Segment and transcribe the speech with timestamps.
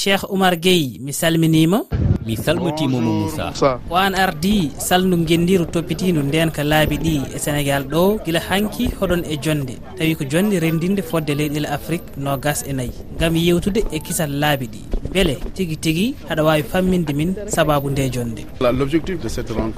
[0.00, 1.78] cheikh oumar gueye mi salminima
[2.26, 3.78] mi salmitimomo moussa.
[3.88, 8.02] Ko an ardi saldu guendiru toppitidu ndenka laabi ɗi e sénégal ɗo.
[8.24, 9.74] Guila hanki hoɗon e jonde.
[9.96, 14.66] Tawi ko jonde rendinde fodde leyɗele afrique nogas e nayyi gam yewtude e kisal laabi
[14.72, 14.93] ɗi.
[15.14, 18.42] beele tigui tigui haɗa wawi famminde min sababu nde jonde.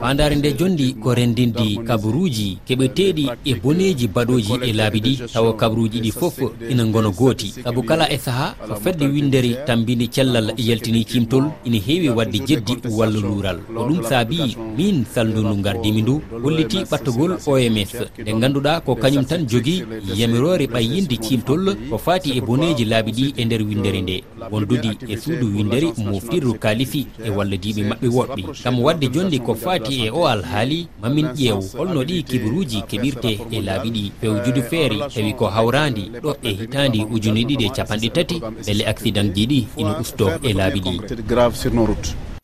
[0.00, 5.12] Fandare nde jondi ko rendinde kabaruji keɓeteɗi e boneji baɗoji e laabi ɗi.
[5.32, 6.36] Tawa kabaruji ɗi foof
[6.70, 7.48] ina gona gooti.
[7.64, 12.74] Saabu kala e saaha ko fedde windere tambini cellal yaltini cimtol ina heewi wadde jeddi
[12.98, 18.94] walla luural ko ɗum saabi min saldundu gardimi ndu holliti ɓattogol oms nde ganduɗa ko
[18.94, 19.82] kañum tan jogui
[20.14, 24.16] yamirore ɓayyinde cimtol ko fati e boneji laabi ɗi e nder windere nde.
[24.50, 29.94] Wondude e suudu windere moftirdu kalifi e walladiɓe maɓɓe woɗɓe gam wadde jondi ko fati
[30.06, 34.04] e o alhaali mamin ƴeew holno ɗi kibaruji keɓirte e laabi ɗi.
[34.20, 38.36] Pewjudu feere tawi ko hawrandi ɗo e hitandi ujune ɗiɗi e capanɗe tati
[38.66, 40.94] beele accident ji ɗi ina usto e laabi ɗi.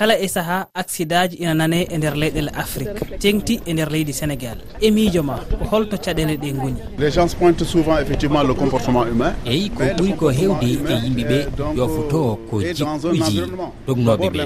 [0.00, 3.18] kala e saaha accident ji ina nane e nder leyɗele afrique.
[3.22, 4.58] Tengti e nder leydi sénégal.
[4.80, 9.04] E miijo ma ko holto caɗele ɗe goni les gens pointe souvent effectivement le comportement
[9.04, 9.34] humain.
[9.46, 11.38] Eyyi ko ɓuuri ko hewde e yimɓeɓe
[11.76, 13.42] yo foto ko jikkuji
[13.86, 14.42] ɗognoɓe ɓe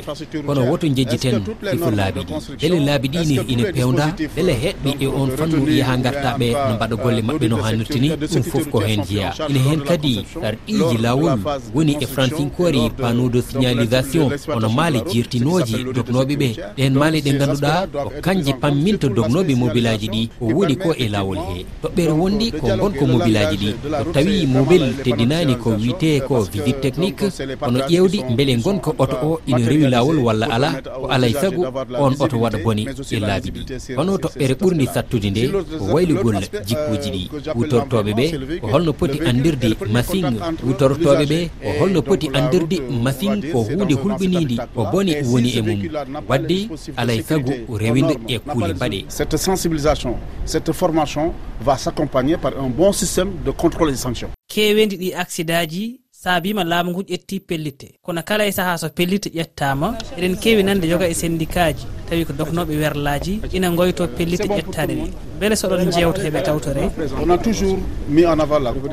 [0.47, 1.37] kono woto jejjiten
[1.75, 2.35] ifo laabi ɗi?
[2.61, 4.07] ɗele laabi ɗi ni ina pewda?
[4.37, 8.43] ɗele heɗɗi e on fannu yaha gartaɓe no mbaɗa golle mabɓe no hannirta ni ɗum
[8.51, 11.39] foof ko hen jeeya ina hen kadi arɗiji lawol
[11.75, 16.49] woni e francinkori panneau de signalisation ono maali jirtin dognoji dognoɓe ɓe.
[16.77, 21.39] Ɗen mali ɗe ganduɗa ko kanje pamminta dognoɓe mobilaji ɗi ko woni ko e lawol
[21.49, 21.67] he.
[21.83, 23.69] Toɓɓere wondi ko gonko mobilaji ɗi
[24.05, 27.25] so tawi mobile teddinani ko wiite ko visite technique
[27.61, 30.69] kono ƴewdi beele gonka oto o ina rewi lawol walla ala
[31.01, 31.63] ko alay saago
[31.99, 33.63] on oto waɗa boni e laabi ɗi.
[33.97, 35.43] Hono toɓɓere ɓurdi sattude nde
[35.79, 37.23] ko waylugol jikkuji ɗi.
[37.57, 38.25] Wutortoɓe ɓe
[38.61, 40.37] ko holno poti andirde machine.
[40.67, 45.81] Wutortoɓe ɓe ko holno poti andirde machine ko hunde hulɓinidi ko boni woni e mum.
[46.29, 49.05] wadde alay saago rewide e kuuli mbaɗe.
[49.09, 54.31] Cette sensibilisation cette formation va s'accompagner par un bon système de contrôle et sanction.
[54.49, 59.29] Kewendi ɗi accident ji saabima laamu ngu ƴetti pellitte kono kala e saaha so pellitte
[59.39, 64.49] ƴettama eɗen kewi nande yoga e syndicat ji tawi ko doknoɓe werlaji ina goyto pellitte
[64.49, 65.09] ƴettaɗe ɗi
[65.41, 66.85] beele soɗon jewta heeɓe tawtore.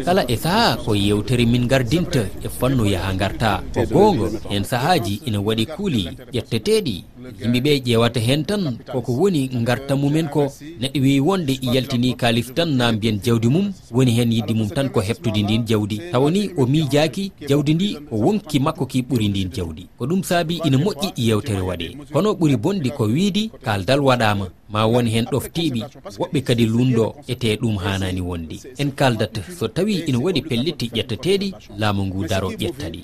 [0.05, 5.21] Kala e saaha ko yewtere min gardinta e fannu yaaha garta ko gonga hen saahaji
[5.27, 6.03] ina waɗi kuuli
[6.33, 6.95] ƴetteteɗi
[7.39, 12.69] yimɓeɓe ƴewata hen tan koko woni garta mumen ko neɗɗo wewi wonde yaltini kalif tan
[12.77, 16.01] na mbiyen jawdi mum woni hen yidde mum tan ko heptude ndin jawdi.
[16.11, 19.87] Tawani o miijaki jawdi ndi o wonki makko ki ɓuuri ndin jawdi.
[19.97, 21.97] Ko ɗum saabi ina moƴƴi yewtere waɗe.
[22.13, 25.81] Hono ɓuuri bonde ko wiidi kaaldal waɗama ma won hen ɗoftiɓi
[26.19, 28.57] woɓɓe kadi lundo ete ɗum hanani wondi.
[28.81, 31.47] En kaldata so tawi ina waɗi pellitti ƴettateɗi
[31.79, 32.99] laamu ngu daro ƴettaɗi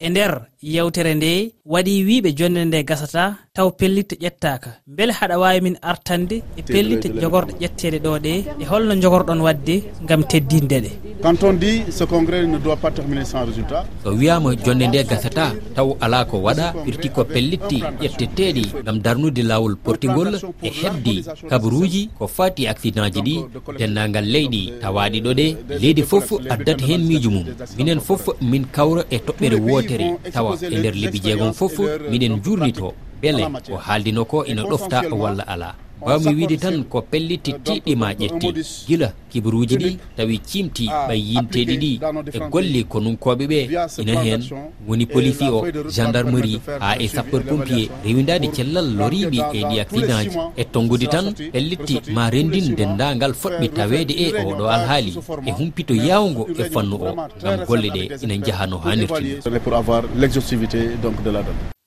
[0.00, 0.32] e nder
[0.62, 1.30] yewtere nde
[1.72, 7.08] waɗi wiɓe jonde nde gasata taw pellitte ƴettaka beele haɗa wawi min artande e pellitte
[7.20, 9.74] jogorɗe ƴettede ɗo ɗe e holno jogorɗon wadde
[10.08, 10.90] gam teddinde ɗe.
[11.22, 15.00] quand on dit ce congrès ne doit pas terminer sans résultat so wiyama jonde nde
[15.10, 20.30] gasata taw ala ko waɗa firti ko pellitti ƴetteteɗi gam darnude lawol portigol
[20.62, 23.36] e heddi kabaruji ko fati accident ji ɗi
[23.78, 25.46] dennagal leyɗi tawaɗi ɗo ɗe
[25.82, 27.44] leydi foof addata hen miijo mum.
[27.78, 31.76] Minen foof min kawra e toɓɓere wotere tawa e nder lebbi jeegom foof
[32.10, 35.74] miɗen jurnito beele ko haaldino ko ina ɗofta walla ala.
[36.00, 38.48] wawmi wiide tan ko pellitittiɗɗi ma ƴetti.
[38.88, 41.90] Gila kibaruji ɗi tawi cimti ɓay yinteɗi ɗi
[42.36, 43.58] e golle konunkoɓe ɓe
[44.02, 44.42] ina hen
[44.88, 45.58] woni polici o
[45.94, 51.26] gendarmerie ha e sapper pompier rewidade cellal loriɓe e ɗi accident ji e tongude tan
[51.52, 55.12] pellitti ma rendin dendagal foɗɓe tawede e oɗo alhaali
[55.48, 57.10] e humpito yawgo e fannu o.
[57.42, 59.36] gam golle ɗe ina jaaha no hannirtini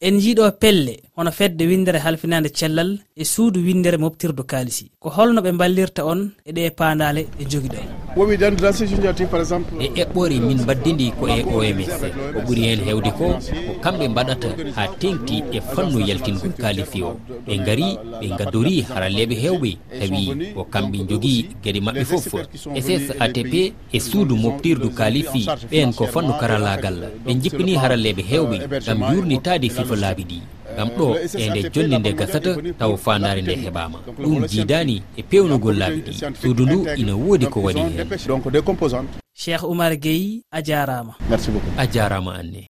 [0.01, 2.89] en jiiɗo pelle hono fedde windere halfinande cellal
[3.21, 4.85] e suudu windere moftirdu kaalisi.
[5.03, 7.87] Ko holno ɓe ballirta on e ɗe pandale ɗe jogui ɗon
[9.85, 11.89] e eɓɓore e, e min mbaddidi ko e oms
[12.33, 17.11] ko ɓuuri hen hewde ko ko kamɓe mbaɗata ha tengti e fannu yaltingol kaalisi o.
[17.47, 17.87] Ɓe gaari
[18.21, 19.69] ɓe gaddori haralleɓe hewɓe
[19.99, 20.23] tawi
[20.55, 22.25] ko kamɓe jogui gueɗe mabɓe foof
[22.85, 23.53] ss atp
[23.95, 25.41] e suudu moftirdu kaalisi
[25.71, 30.39] ɓen ko fannu karallagal ɓe jippini haralleɓe hewɓe gam yurnitade fifa laabi ɗi.
[30.79, 31.07] gam ɗo
[31.43, 36.11] e nde jonni nde gasata taw fandare nde heɓama ɗum jiidani e pewnugol laabi ɗi
[36.41, 38.07] suudu ndu ina woodi ko waɗi hen
[39.41, 42.68] cheikh oumar gueyi a jarama merci beaucoup a jarama anne